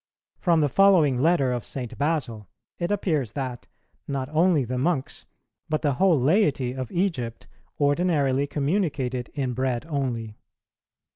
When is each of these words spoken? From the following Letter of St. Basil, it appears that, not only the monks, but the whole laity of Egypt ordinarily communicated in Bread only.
From 0.39 0.61
the 0.61 0.67
following 0.67 1.19
Letter 1.21 1.51
of 1.51 1.63
St. 1.63 1.95
Basil, 1.95 2.47
it 2.79 2.89
appears 2.89 3.33
that, 3.33 3.67
not 4.07 4.29
only 4.29 4.65
the 4.65 4.79
monks, 4.79 5.27
but 5.69 5.83
the 5.83 5.93
whole 6.01 6.19
laity 6.19 6.71
of 6.73 6.91
Egypt 6.91 7.45
ordinarily 7.79 8.47
communicated 8.47 9.29
in 9.35 9.53
Bread 9.53 9.85
only. 9.87 10.37